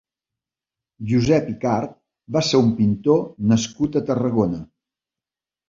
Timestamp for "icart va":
1.51-2.43